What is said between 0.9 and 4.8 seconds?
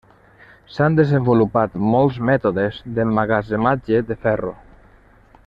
desenvolupat, molts mètodes d'emmagatzematge de ferro.